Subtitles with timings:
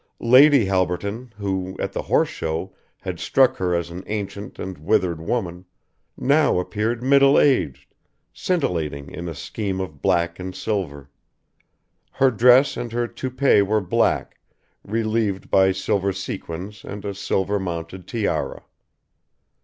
[0.33, 5.21] Lady Halberton, who, at the Horse Show had struck her as an ancient and withered
[5.21, 5.63] woman,
[6.17, 7.93] now appeared middle aged,
[8.33, 11.11] scintillating in a scheme of black and silver.
[12.13, 14.39] Her dress and her toupet were black,
[14.83, 18.63] relieved by silver sequins and a silver mounted tiara.